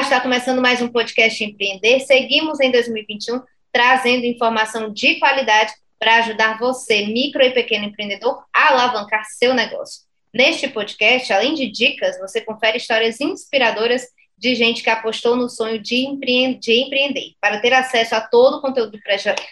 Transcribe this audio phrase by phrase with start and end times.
[0.00, 2.00] Está começando mais um podcast Empreender.
[2.00, 8.70] Seguimos em 2021 trazendo informação de qualidade para ajudar você, micro e pequeno empreendedor, a
[8.70, 10.00] alavancar seu negócio.
[10.32, 15.78] Neste podcast, além de dicas, você confere histórias inspiradoras de gente que apostou no sonho
[15.78, 16.18] de,
[16.58, 17.34] de empreender.
[17.38, 19.00] Para ter acesso a todo o conteúdo do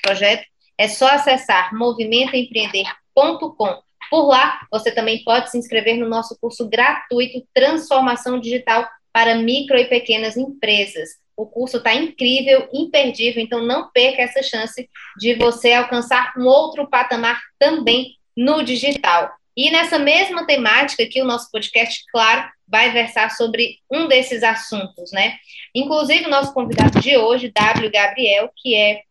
[0.02, 0.46] projeto,
[0.78, 3.82] é só acessar movimentoempreender.com.
[4.10, 9.76] Por lá, você também pode se inscrever no nosso curso gratuito Transformação Digital para micro
[9.78, 11.10] e pequenas empresas.
[11.36, 16.88] O curso está incrível, imperdível, então não perca essa chance de você alcançar um outro
[16.88, 19.30] patamar também no digital.
[19.56, 25.10] E nessa mesma temática que o nosso podcast, claro, vai versar sobre um desses assuntos,
[25.12, 25.36] né?
[25.74, 27.90] Inclusive, o nosso convidado de hoje, W.
[27.90, 29.02] Gabriel, que é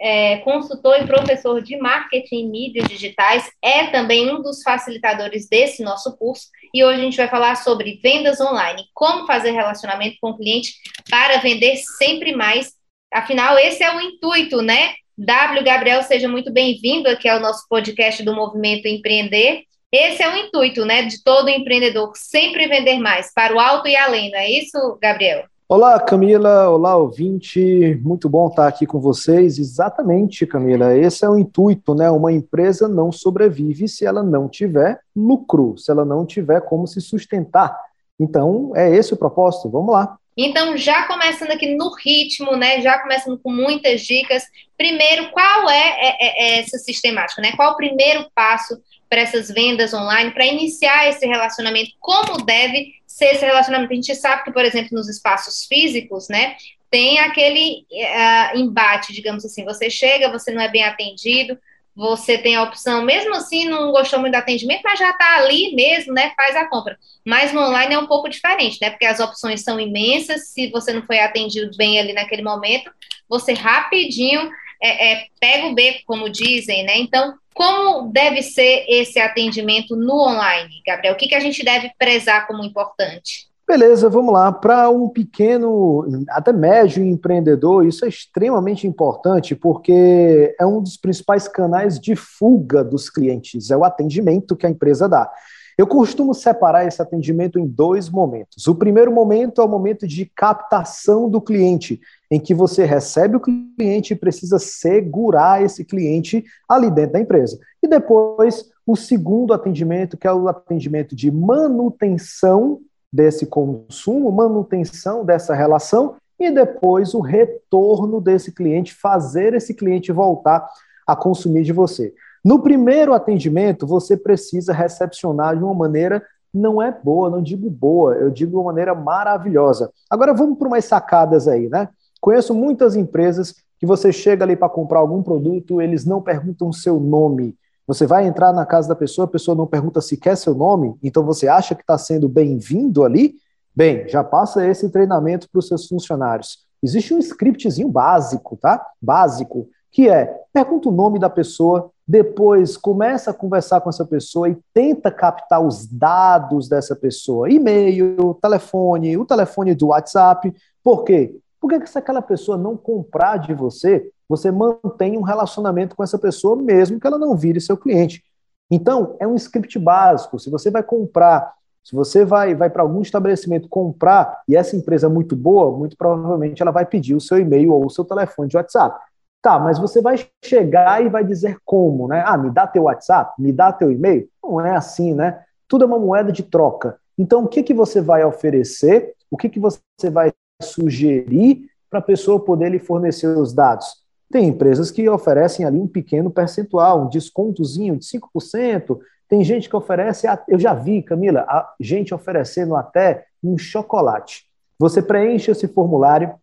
[0.00, 5.82] é, consultor e professor de marketing e mídias digitais, é também um dos facilitadores desse
[5.82, 6.46] nosso curso.
[6.72, 10.74] E hoje a gente vai falar sobre vendas online, como fazer relacionamento com o cliente
[11.08, 12.72] para vender sempre mais.
[13.12, 14.94] Afinal, esse é o intuito, né?
[15.18, 15.64] W.
[15.64, 19.62] Gabriel, seja muito bem-vindo aqui ao nosso podcast do Movimento Empreender.
[19.90, 23.96] Esse é o intuito, né, de todo empreendedor, sempre vender mais, para o alto e
[23.96, 25.46] além, não é isso, Gabriel?
[25.68, 26.70] Olá, Camila.
[26.70, 28.00] Olá, ouvinte.
[28.00, 29.58] Muito bom estar aqui com vocês.
[29.58, 30.96] Exatamente, Camila.
[30.96, 32.08] Esse é o intuito, né?
[32.08, 37.00] Uma empresa não sobrevive se ela não tiver lucro, se ela não tiver como se
[37.00, 37.76] sustentar.
[38.18, 39.68] Então, é esse o propósito.
[39.68, 40.16] Vamos lá.
[40.36, 42.80] Então, já começando aqui no ritmo, né?
[42.80, 44.44] Já começando com muitas dicas.
[44.78, 47.50] Primeiro, qual é, é, é essa sistemática, né?
[47.56, 51.92] Qual o primeiro passo para essas vendas online, para iniciar esse relacionamento?
[52.00, 53.92] Como deve ser esse relacionamento.
[53.92, 56.56] A gente sabe que, por exemplo, nos espaços físicos, né,
[56.90, 61.58] tem aquele uh, embate, digamos assim, você chega, você não é bem atendido,
[61.94, 65.74] você tem a opção, mesmo assim, não gostou muito do atendimento, mas já está ali
[65.74, 66.30] mesmo, né?
[66.36, 66.98] Faz a compra.
[67.24, 68.90] Mas no online é um pouco diferente, né?
[68.90, 70.48] Porque as opções são imensas.
[70.48, 72.90] Se você não foi atendido bem ali naquele momento,
[73.26, 74.50] você rapidinho
[74.82, 76.98] é, é, pega o beco, como dizem, né?
[76.98, 81.14] Então, como deve ser esse atendimento no online, Gabriel?
[81.14, 83.48] O que, que a gente deve prezar como importante?
[83.66, 84.52] Beleza, vamos lá.
[84.52, 91.48] Para um pequeno, até médio empreendedor, isso é extremamente importante porque é um dos principais
[91.48, 95.32] canais de fuga dos clientes, é o atendimento que a empresa dá.
[95.78, 98.66] Eu costumo separar esse atendimento em dois momentos.
[98.66, 102.00] O primeiro momento é o momento de captação do cliente,
[102.30, 107.58] em que você recebe o cliente e precisa segurar esse cliente ali dentro da empresa.
[107.82, 112.80] E depois, o segundo atendimento, que é o atendimento de manutenção
[113.12, 120.66] desse consumo, manutenção dessa relação, e depois o retorno desse cliente, fazer esse cliente voltar
[121.06, 122.12] a consumir de você.
[122.44, 126.22] No primeiro atendimento, você precisa recepcionar de uma maneira
[126.52, 129.90] não é boa, não digo boa, eu digo de uma maneira maravilhosa.
[130.08, 131.88] Agora vamos para umas sacadas aí, né?
[132.20, 136.98] Conheço muitas empresas que você chega ali para comprar algum produto, eles não perguntam seu
[136.98, 137.54] nome.
[137.86, 140.96] Você vai entrar na casa da pessoa, a pessoa não pergunta se quer seu nome,
[141.02, 143.34] então você acha que está sendo bem-vindo ali?
[143.74, 146.64] Bem, já passa esse treinamento para os seus funcionários.
[146.82, 148.84] Existe um scriptzinho básico, tá?
[149.00, 154.46] Básico, que é pergunta o nome da pessoa, depois começa a conversar com essa pessoa
[154.46, 160.54] e tenta captar os dados dessa pessoa, e-mail, telefone, o telefone do WhatsApp.
[160.84, 161.38] Por quê?
[161.58, 166.18] Por que, se aquela pessoa não comprar de você, você mantém um relacionamento com essa
[166.18, 168.22] pessoa, mesmo que ela não vire seu cliente?
[168.70, 170.38] Então, é um script básico.
[170.38, 175.06] Se você vai comprar, se você vai, vai para algum estabelecimento comprar e essa empresa
[175.06, 178.50] é muito boa, muito provavelmente ela vai pedir o seu e-mail ou o seu telefone
[178.50, 179.00] de WhatsApp.
[179.42, 182.22] Tá, mas você vai chegar e vai dizer como, né?
[182.26, 184.28] Ah, me dá teu WhatsApp, me dá teu e-mail?
[184.42, 185.42] Não é assim, né?
[185.68, 186.98] Tudo é uma moeda de troca.
[187.16, 189.14] Então, o que, que você vai oferecer?
[189.30, 194.04] O que, que você vai sugerir para a pessoa poder lhe fornecer os dados.
[194.30, 198.98] Tem empresas que oferecem ali um pequeno percentual, um descontozinho de 5%.
[199.28, 204.46] Tem gente que oferece, eu já vi, Camila, a gente oferecendo até um chocolate.
[204.78, 206.34] Você preenche esse formulário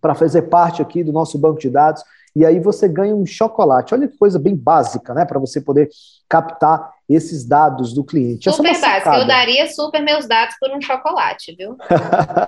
[0.00, 2.02] para fazer parte aqui do nosso banco de dados
[2.34, 3.94] e aí você ganha um chocolate.
[3.94, 5.88] Olha que coisa bem básica, né, para você poder
[6.28, 8.50] captar esses dados do cliente.
[8.50, 11.76] Super é básica, eu daria super meus dados por um chocolate, viu?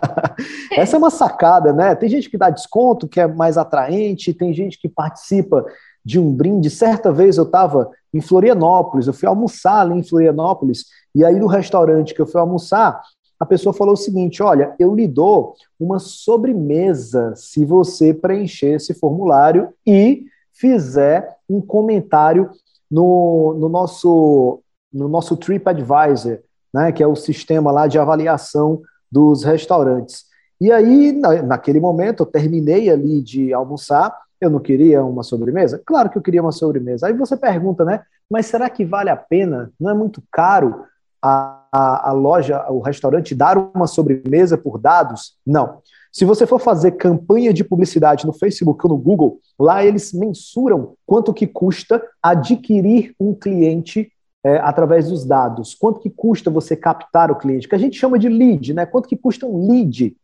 [0.71, 1.95] Essa é uma sacada, né?
[1.95, 5.65] Tem gente que dá desconto, que é mais atraente, tem gente que participa
[6.05, 6.71] de um brinde.
[6.71, 11.47] Certa vez eu estava em Florianópolis, eu fui almoçar ali em Florianópolis, e aí no
[11.47, 13.01] restaurante que eu fui almoçar,
[13.43, 18.95] a pessoa falou o seguinte: olha, eu lhe dou uma sobremesa se você preencher esse
[18.95, 22.51] formulário e fizer um comentário
[22.89, 24.61] no, no nosso
[24.93, 26.39] no nosso TripAdvisor,
[26.73, 30.27] né, que é o sistema lá de avaliação dos restaurantes.
[30.61, 35.81] E aí, na, naquele momento, eu terminei ali de almoçar eu não queria uma sobremesa?
[35.87, 37.07] Claro que eu queria uma sobremesa.
[37.07, 38.03] Aí você pergunta, né?
[38.29, 39.71] Mas será que vale a pena?
[39.79, 40.85] Não é muito caro
[41.23, 45.37] a, a, loja, o restaurante dar uma sobremesa por dados?
[45.47, 45.79] Não.
[46.13, 50.93] Se você for fazer campanha de publicidade no Facebook ou no Google, lá eles mensuram
[51.07, 54.13] quanto que custa adquirir um cliente
[54.45, 55.75] é, através dos dados.
[55.75, 57.67] Quanto que custa você captar o cliente?
[57.67, 58.85] Que a gente chama de lead, né?
[58.85, 60.15] Quanto que custa um lead?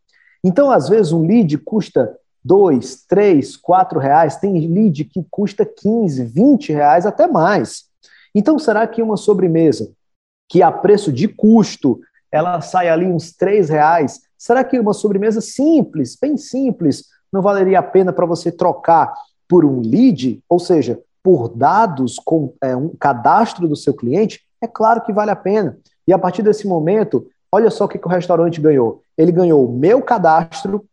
[0.43, 6.23] Então, às vezes, um lead custa dois, três, quatro reais, tem lead que custa 15,
[6.25, 7.85] 20 reais, até mais.
[8.33, 9.91] Então, será que uma sobremesa
[10.49, 11.99] que a preço de custo
[12.31, 17.79] ela sai ali uns três reais, será que uma sobremesa simples, bem simples, não valeria
[17.79, 19.13] a pena para você trocar
[19.47, 24.41] por um lead, ou seja, por dados com é, um cadastro do seu cliente?
[24.61, 25.77] É claro que vale a pena.
[26.07, 29.01] E a partir desse momento, olha só o que, que o restaurante ganhou.
[29.17, 30.85] Ele ganhou o meu cadastro,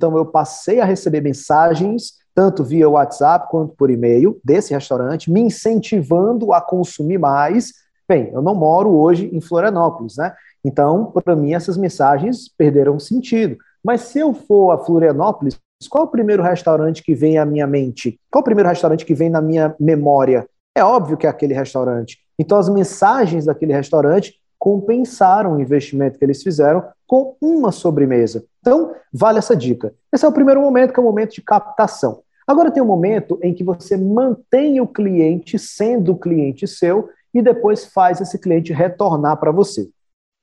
[0.00, 5.42] então, eu passei a receber mensagens, tanto via WhatsApp quanto por e-mail, desse restaurante, me
[5.42, 7.74] incentivando a consumir mais.
[8.10, 10.34] Bem, eu não moro hoje em Florianópolis, né?
[10.64, 13.56] Então, para mim, essas mensagens perderam sentido.
[13.84, 15.56] Mas se eu for a Florianópolis,
[15.88, 18.18] qual é o primeiro restaurante que vem à minha mente?
[18.28, 20.44] Qual é o primeiro restaurante que vem na minha memória?
[20.76, 22.18] É óbvio que é aquele restaurante.
[22.36, 28.44] Então, as mensagens daquele restaurante compensaram o investimento que eles fizeram com uma sobremesa.
[28.58, 29.94] Então, vale essa dica.
[30.12, 32.22] Esse é o primeiro momento, que é o momento de captação.
[32.44, 37.84] Agora tem um momento em que você mantém o cliente sendo cliente seu e depois
[37.84, 39.88] faz esse cliente retornar para você.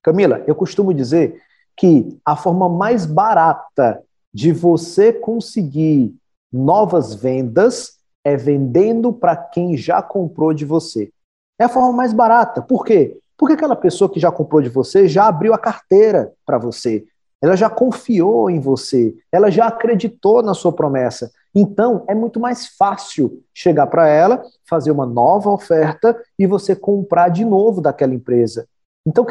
[0.04, 1.42] Camila, eu costumo dizer
[1.76, 4.02] que a forma mais barata
[4.34, 6.16] de você conseguir
[6.52, 11.12] novas vendas é vendendo para quem já comprou de você.
[11.60, 12.62] É a forma mais barata.
[12.62, 13.20] Por quê?
[13.38, 17.06] Porque aquela pessoa que já comprou de você já abriu a carteira para você,
[17.42, 21.32] ela já confiou em você, ela já acreditou na sua promessa.
[21.60, 27.30] Então, é muito mais fácil chegar para ela, fazer uma nova oferta e você comprar
[27.30, 28.68] de novo daquela empresa.
[29.08, 29.26] Então,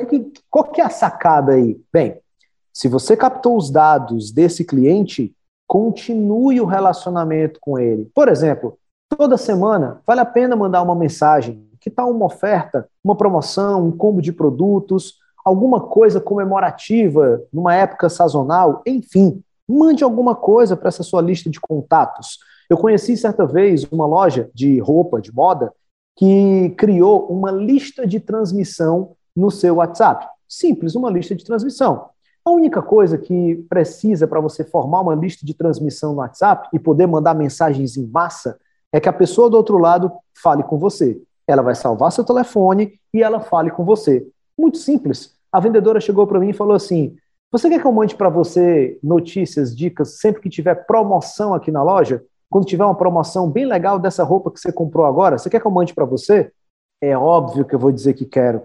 [0.50, 1.80] qual que é a sacada aí?
[1.92, 2.18] Bem,
[2.72, 5.36] se você captou os dados desse cliente,
[5.68, 8.10] continue o relacionamento com ele.
[8.12, 8.76] Por exemplo,
[9.16, 13.96] toda semana vale a pena mandar uma mensagem que tal uma oferta, uma promoção, um
[13.96, 15.14] combo de produtos,
[15.44, 21.60] alguma coisa comemorativa numa época sazonal, enfim, mande alguma coisa para essa sua lista de
[21.60, 22.38] contatos.
[22.68, 25.72] Eu conheci certa vez uma loja de roupa, de moda,
[26.16, 30.26] que criou uma lista de transmissão no seu WhatsApp.
[30.48, 32.08] Simples, uma lista de transmissão.
[32.44, 36.78] A única coisa que precisa para você formar uma lista de transmissão no WhatsApp e
[36.78, 38.58] poder mandar mensagens em massa
[38.92, 42.98] é que a pessoa do outro lado fale com você ela vai salvar seu telefone
[43.14, 44.26] e ela fale com você.
[44.58, 45.34] Muito simples.
[45.52, 47.16] A vendedora chegou para mim e falou assim:
[47.50, 51.82] Você quer que eu mande para você notícias, dicas, sempre que tiver promoção aqui na
[51.82, 52.22] loja?
[52.50, 55.66] Quando tiver uma promoção bem legal dessa roupa que você comprou agora, você quer que
[55.66, 56.50] eu mande para você?
[57.00, 58.62] É óbvio que eu vou dizer que quero.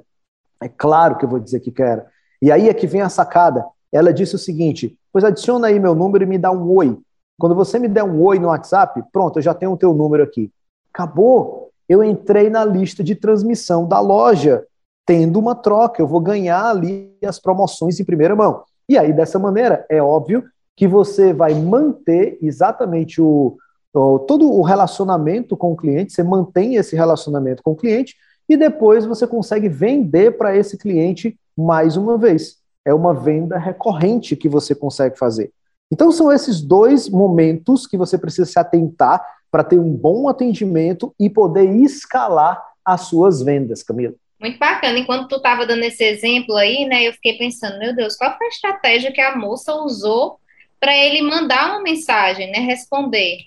[0.62, 2.04] É claro que eu vou dizer que quero.
[2.42, 3.66] E aí é que vem a sacada.
[3.92, 6.98] Ela disse o seguinte: Pois adiciona aí meu número e me dá um oi.
[7.40, 10.24] Quando você me der um oi no WhatsApp, pronto, eu já tenho o teu número
[10.24, 10.52] aqui.
[10.94, 14.66] Acabou eu entrei na lista de transmissão da loja,
[15.06, 18.64] tendo uma troca, eu vou ganhar ali as promoções em primeira mão.
[18.88, 20.44] E aí, dessa maneira, é óbvio
[20.76, 23.58] que você vai manter exatamente o,
[23.94, 28.16] o, todo o relacionamento com o cliente, você mantém esse relacionamento com o cliente
[28.50, 32.58] e depois você consegue vender para esse cliente mais uma vez.
[32.84, 35.52] É uma venda recorrente que você consegue fazer.
[35.92, 41.14] Então, são esses dois momentos que você precisa se atentar para ter um bom atendimento
[41.20, 44.16] e poder escalar as suas vendas, Camila.
[44.42, 44.98] Muito bacana.
[44.98, 48.48] Enquanto tu estava dando esse exemplo aí, né, eu fiquei pensando, meu Deus, qual foi
[48.48, 50.40] a estratégia que a moça usou
[50.80, 53.46] para ele mandar uma mensagem, né, responder?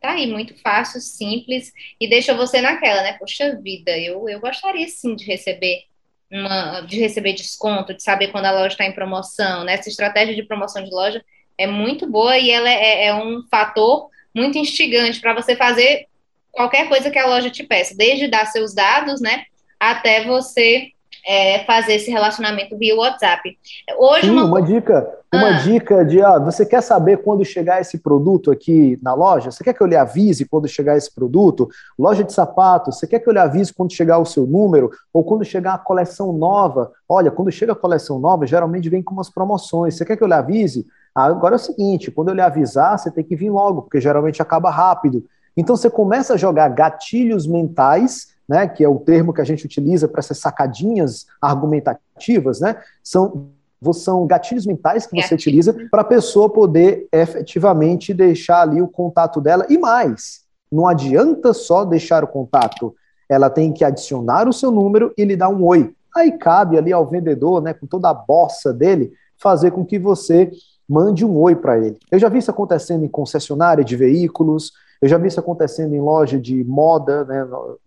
[0.00, 1.70] Tá aí, muito fácil, simples,
[2.00, 3.12] e deixa você naquela, né?
[3.18, 5.84] Poxa vida, eu, eu gostaria sim de receber
[6.32, 9.74] uma, de receber desconto, de saber quando a loja está em promoção, né?
[9.74, 11.22] Essa estratégia de promoção de loja
[11.58, 16.06] é muito boa e ela é, é um fator muito instigante para você fazer
[16.50, 19.44] qualquer coisa que a loja te peça, desde dar seus dados, né,
[19.80, 20.92] até você
[21.26, 23.56] é, fazer esse relacionamento via WhatsApp.
[23.98, 24.44] Hoje Sim, uma...
[24.44, 25.52] uma dica, uma ah.
[25.58, 29.50] dica de, ó, você quer saber quando chegar esse produto aqui na loja?
[29.50, 31.68] Você quer que eu lhe avise quando chegar esse produto?
[31.98, 35.24] Loja de sapatos, você quer que eu lhe avise quando chegar o seu número ou
[35.24, 36.92] quando chegar a coleção nova?
[37.08, 39.96] Olha, quando chega a coleção nova, geralmente vem com umas promoções.
[39.96, 40.86] Você quer que eu lhe avise?
[41.14, 44.40] Agora é o seguinte, quando eu lhe avisar, você tem que vir logo, porque geralmente
[44.40, 45.24] acaba rápido.
[45.56, 49.64] Então você começa a jogar gatilhos mentais né, que é o termo que a gente
[49.64, 53.50] utiliza para essas sacadinhas argumentativas, né, são,
[53.92, 59.40] são gatilhos mentais que você utiliza para a pessoa poder efetivamente deixar ali o contato
[59.40, 59.64] dela.
[59.70, 60.40] E mais,
[60.70, 62.92] não adianta só deixar o contato,
[63.28, 65.94] ela tem que adicionar o seu número e lhe dar um oi.
[66.12, 70.50] Aí cabe ali ao vendedor, né, com toda a bossa dele, fazer com que você
[70.88, 71.96] mande um oi para ele.
[72.10, 76.00] Eu já vi isso acontecendo em concessionária de veículos, eu já vi isso acontecendo em
[76.00, 77.46] loja de moda, né,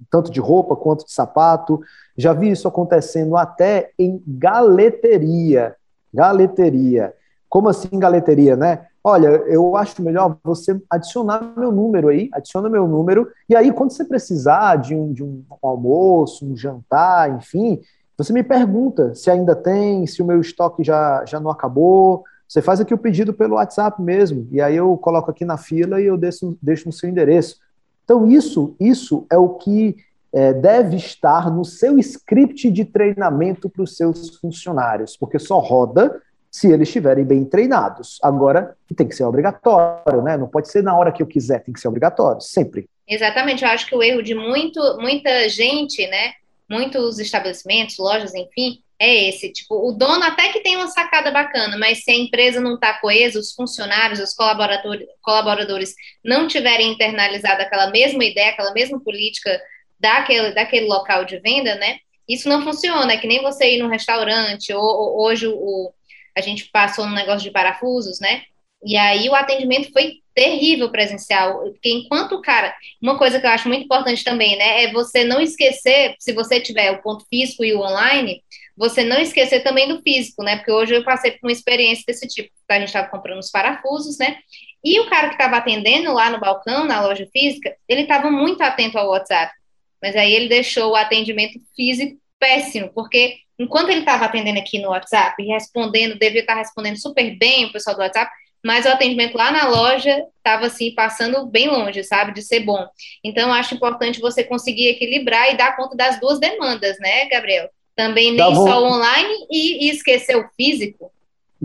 [0.09, 1.79] tanto de roupa quanto de sapato.
[2.17, 5.75] Já vi isso acontecendo até em galeteria.
[6.13, 7.13] Galeteria.
[7.47, 8.87] Como assim galeteria, né?
[9.03, 13.91] Olha, eu acho melhor você adicionar meu número aí, adiciona meu número, e aí quando
[13.91, 17.81] você precisar de um, de um almoço, um jantar, enfim,
[18.17, 22.61] você me pergunta se ainda tem, se o meu estoque já, já não acabou, você
[22.61, 26.05] faz aqui o pedido pelo WhatsApp mesmo, e aí eu coloco aqui na fila e
[26.05, 27.57] eu deixo, deixo no seu endereço.
[28.03, 29.95] Então, isso, isso é o que
[30.31, 36.21] é, deve estar no seu script de treinamento para os seus funcionários, porque só roda
[36.51, 38.19] se eles estiverem bem treinados.
[38.21, 40.37] Agora, tem que ser obrigatório, né?
[40.37, 42.87] Não pode ser na hora que eu quiser, tem que ser obrigatório, sempre.
[43.07, 46.33] Exatamente, eu acho que o erro de muito, muita gente, né?
[46.69, 49.51] Muitos estabelecimentos, lojas, enfim, é esse.
[49.51, 52.93] Tipo, o dono até que tem uma sacada bacana, mas se a empresa não está
[52.93, 59.61] coesa, os funcionários, os colaboradores, colaboradores não tiverem internalizado aquela mesma ideia, aquela mesma política
[59.99, 61.97] daquele, daquele local de venda, né?
[62.27, 63.11] Isso não funciona.
[63.11, 65.91] É que nem você ir num restaurante, ou, ou hoje o,
[66.35, 68.43] a gente passou no negócio de parafusos, né?
[68.85, 73.51] E aí o atendimento foi terrível presencial, porque enquanto o cara, uma coisa que eu
[73.51, 77.63] acho muito importante também, né, é você não esquecer, se você tiver o ponto físico
[77.63, 78.41] e o online,
[78.75, 80.57] você não esquecer também do físico, né?
[80.57, 82.49] Porque hoje eu passei por uma experiência desse tipo.
[82.69, 84.37] A gente estava comprando os parafusos, né?
[84.83, 88.61] E o cara que estava atendendo lá no balcão, na loja física, ele estava muito
[88.61, 89.53] atento ao WhatsApp.
[90.01, 94.89] Mas aí ele deixou o atendimento físico péssimo, porque enquanto ele estava atendendo aqui no
[94.89, 98.29] WhatsApp e respondendo, devia estar respondendo super bem o pessoal do WhatsApp,
[98.65, 102.85] mas o atendimento lá na loja estava assim passando bem longe, sabe, de ser bom.
[103.23, 107.69] Então acho importante você conseguir equilibrar e dar conta das duas demandas, né, Gabriel?
[107.95, 111.11] Também nem só online e, e esquecer o físico.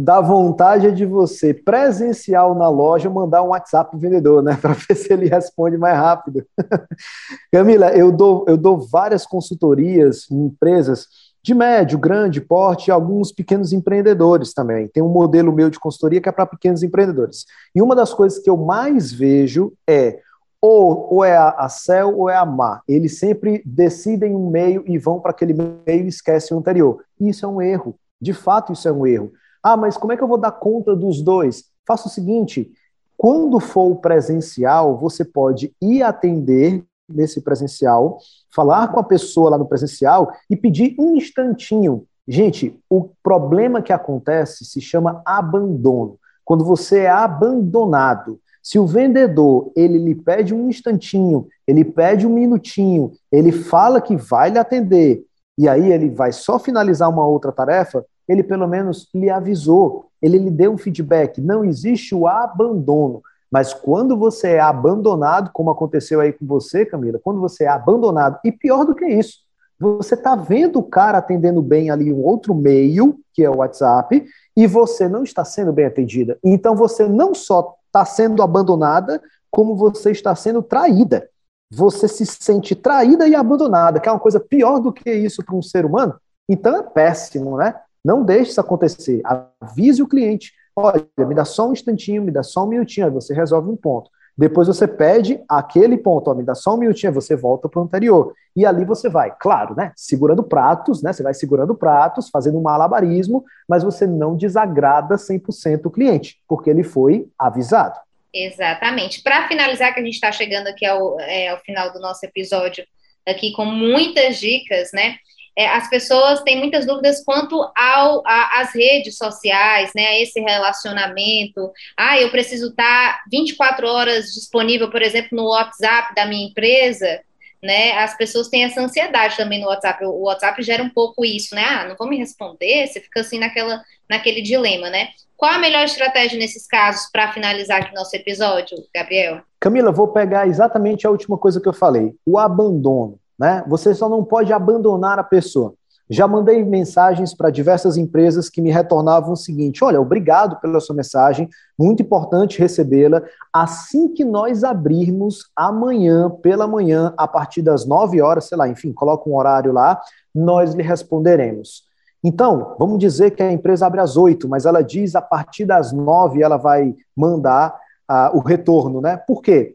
[0.00, 4.56] Dá vontade de você, presencial na loja, mandar um WhatsApp pro vendedor, né?
[4.62, 6.46] Para ver se ele responde mais rápido.
[7.50, 11.08] Camila, eu dou, eu dou várias consultorias em empresas
[11.42, 14.86] de médio, grande porte e alguns pequenos empreendedores também.
[14.86, 17.46] Tem um modelo meu de consultoria que é para pequenos empreendedores.
[17.74, 20.20] E uma das coisas que eu mais vejo é
[20.60, 22.82] ou, ou é a, a céu ou é a má.
[22.86, 27.04] Eles sempre decidem um meio e vão para aquele meio e esquecem o anterior.
[27.20, 27.94] Isso é um erro.
[28.20, 29.32] De fato, isso é um erro.
[29.62, 31.64] Ah, mas como é que eu vou dar conta dos dois?
[31.86, 32.72] Faça o seguinte:
[33.16, 38.18] quando for presencial, você pode ir atender nesse presencial,
[38.54, 42.04] falar com a pessoa lá no presencial e pedir um instantinho.
[42.26, 46.18] Gente, o problema que acontece se chama abandono.
[46.44, 48.38] Quando você é abandonado,
[48.68, 54.14] se o vendedor ele lhe pede um instantinho, ele pede um minutinho, ele fala que
[54.14, 55.24] vai lhe atender,
[55.56, 60.36] e aí ele vai só finalizar uma outra tarefa, ele pelo menos lhe avisou, ele
[60.36, 61.40] lhe deu um feedback.
[61.40, 63.22] Não existe o abandono.
[63.50, 68.38] Mas quando você é abandonado, como aconteceu aí com você, Camila, quando você é abandonado,
[68.44, 69.38] e pior do que isso,
[69.80, 74.26] você está vendo o cara atendendo bem ali um outro meio, que é o WhatsApp,
[74.54, 76.36] e você não está sendo bem atendida.
[76.44, 81.28] Então você não só está sendo abandonada, como você está sendo traída.
[81.70, 85.54] Você se sente traída e abandonada, que é uma coisa pior do que isso para
[85.54, 86.14] um ser humano.
[86.48, 87.74] Então é péssimo, né?
[88.04, 89.20] Não deixe isso acontecer.
[89.24, 90.52] Avise o cliente.
[90.74, 93.76] Olha, me dá só um instantinho, me dá só um minutinho, aí você resolve um
[93.76, 94.10] ponto.
[94.38, 97.82] Depois você pede aquele ponto, ó, me dá só um minutinho, você volta para o
[97.82, 98.32] anterior.
[98.54, 99.92] E ali você vai, claro, né?
[99.96, 101.12] Segurando pratos, né?
[101.12, 106.70] Você vai segurando pratos, fazendo um malabarismo, mas você não desagrada 100% o cliente, porque
[106.70, 107.98] ele foi avisado.
[108.32, 109.22] Exatamente.
[109.22, 112.86] Para finalizar, que a gente está chegando aqui ao, é, ao final do nosso episódio,
[113.26, 115.16] aqui com muitas dicas, né?
[115.58, 121.72] É, as pessoas têm muitas dúvidas quanto ao às redes sociais, né, a esse relacionamento.
[121.96, 127.20] Ah, eu preciso estar 24 horas disponível, por exemplo, no WhatsApp da minha empresa,
[127.60, 127.98] né?
[127.98, 130.04] As pessoas têm essa ansiedade também no WhatsApp.
[130.04, 131.64] O WhatsApp gera um pouco isso, né?
[131.64, 135.08] Ah, não vou me responder, você fica assim naquela, naquele dilema, né?
[135.36, 139.40] Qual a melhor estratégia nesses casos para finalizar aqui nosso episódio, Gabriel?
[139.58, 143.18] Camila, vou pegar exatamente a última coisa que eu falei: o abandono.
[143.38, 143.64] Né?
[143.68, 145.74] Você só não pode abandonar a pessoa.
[146.10, 150.96] Já mandei mensagens para diversas empresas que me retornavam o seguinte: olha, obrigado pela sua
[150.96, 153.22] mensagem, muito importante recebê-la.
[153.52, 158.90] Assim que nós abrirmos amanhã, pela manhã, a partir das 9 horas, sei lá, enfim,
[158.90, 160.00] coloca um horário lá,
[160.34, 161.86] nós lhe responderemos.
[162.24, 165.92] Então, vamos dizer que a empresa abre às 8, mas ela diz a partir das
[165.92, 167.78] 9 ela vai mandar
[168.10, 169.16] uh, o retorno, né?
[169.16, 169.74] Por quê?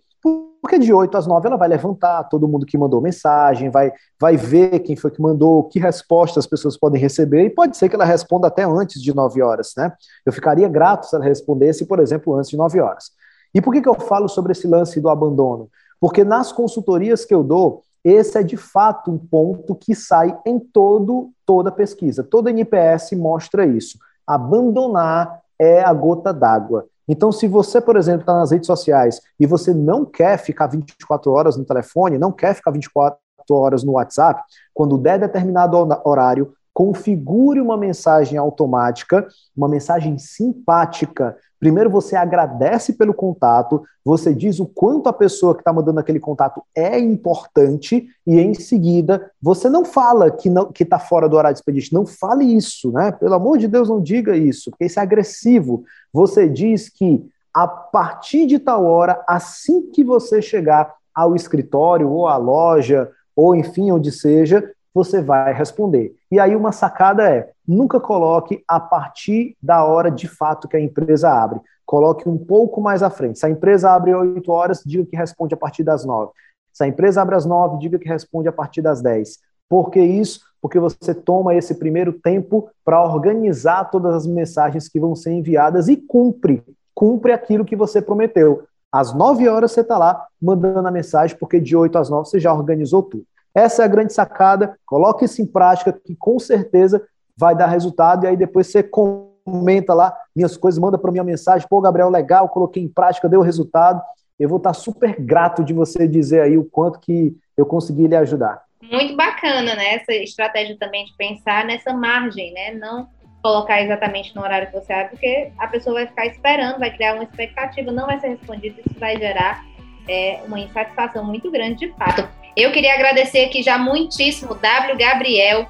[0.63, 4.37] Porque de 8 às 9 ela vai levantar todo mundo que mandou mensagem, vai, vai
[4.37, 7.95] ver quem foi que mandou, que resposta as pessoas podem receber, e pode ser que
[7.95, 9.91] ela responda até antes de 9 horas, né?
[10.25, 13.11] Eu ficaria grato se ela respondesse, por exemplo, antes de 9 horas.
[13.53, 15.69] E por que, que eu falo sobre esse lance do abandono?
[15.99, 20.57] Porque nas consultorias que eu dou, esse é de fato um ponto que sai em
[20.57, 22.23] todo, toda pesquisa.
[22.23, 23.97] Toda NPS mostra isso.
[24.25, 26.87] Abandonar é a gota d'água.
[27.07, 31.31] Então, se você, por exemplo, está nas redes sociais e você não quer ficar 24
[31.31, 33.17] horas no telefone, não quer ficar 24
[33.49, 34.41] horas no WhatsApp,
[34.73, 41.37] quando der determinado horário, configure uma mensagem automática, uma mensagem simpática.
[41.59, 46.19] Primeiro você agradece pelo contato, você diz o quanto a pessoa que está mandando aquele
[46.19, 51.37] contato é importante, e em seguida você não fala que não que está fora do
[51.37, 51.93] horário de expediente.
[51.93, 53.11] Não fale isso, né?
[53.11, 55.83] Pelo amor de Deus, não diga isso, porque isso é agressivo.
[56.11, 62.27] Você diz que a partir de tal hora, assim que você chegar ao escritório ou
[62.27, 66.15] à loja, ou enfim, onde seja, você vai responder.
[66.31, 70.81] E aí uma sacada é, nunca coloque a partir da hora de fato que a
[70.81, 71.59] empresa abre.
[71.85, 73.39] Coloque um pouco mais à frente.
[73.39, 76.31] Se a empresa abre 8 horas, diga que responde a partir das 9.
[76.71, 79.39] Se a empresa abre às 9, diga que responde a partir das 10.
[79.69, 80.41] Por que isso?
[80.61, 85.87] Porque você toma esse primeiro tempo para organizar todas as mensagens que vão ser enviadas
[85.87, 86.63] e cumpre,
[86.95, 88.63] cumpre aquilo que você prometeu.
[88.91, 92.39] Às 9 horas você está lá mandando a mensagem, porque de 8 às 9 você
[92.39, 93.25] já organizou tudo.
[93.53, 94.77] Essa é a grande sacada.
[94.85, 97.05] Coloque isso em prática, que com certeza
[97.37, 98.25] vai dar resultado.
[98.25, 101.67] E aí depois você comenta lá minhas coisas, manda para minha mensagem.
[101.69, 104.01] Pô, Gabriel, legal, coloquei em prática, deu resultado.
[104.39, 108.15] Eu vou estar super grato de você dizer aí o quanto que eu consegui lhe
[108.15, 108.63] ajudar.
[108.81, 109.95] Muito bacana, né?
[109.95, 112.73] Essa estratégia também de pensar nessa margem, né?
[112.73, 113.07] Não
[113.41, 117.15] colocar exatamente no horário que você abre, porque a pessoa vai ficar esperando, vai criar
[117.15, 119.65] uma expectativa, não vai ser respondido, isso vai gerar
[120.07, 122.27] é, uma insatisfação muito grande de fato.
[122.55, 124.97] Eu queria agradecer aqui já muitíssimo W.
[124.97, 125.67] Gabriel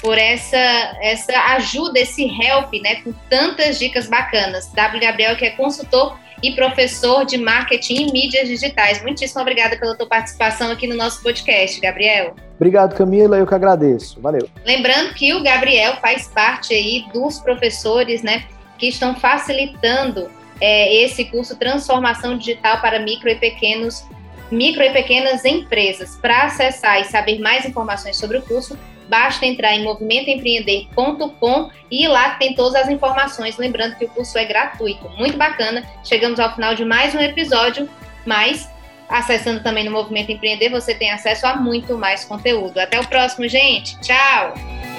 [0.00, 0.56] por essa,
[1.00, 4.72] essa ajuda, esse help, né, com tantas dicas bacanas.
[4.72, 5.00] W.
[5.00, 9.02] Gabriel, que é consultor e professor de marketing e mídias digitais.
[9.02, 12.34] Muitíssimo obrigada pela tua participação aqui no nosso podcast, Gabriel.
[12.56, 14.20] Obrigado, Camila, eu que agradeço.
[14.20, 14.48] Valeu.
[14.64, 18.44] Lembrando que o Gabriel faz parte aí dos professores, né,
[18.78, 24.04] que estão facilitando é, esse curso Transformação Digital para Micro e Pequenos
[24.50, 26.16] micro e pequenas empresas.
[26.16, 32.30] Para acessar e saber mais informações sobre o curso, basta entrar em movimentoempreender.com e lá
[32.30, 33.56] tem todas as informações.
[33.56, 35.84] Lembrando que o curso é gratuito, muito bacana.
[36.04, 37.88] Chegamos ao final de mais um episódio,
[38.24, 38.68] mas
[39.08, 42.78] acessando também no Movimento Empreender, você tem acesso a muito mais conteúdo.
[42.78, 43.98] Até o próximo, gente.
[44.00, 44.89] Tchau!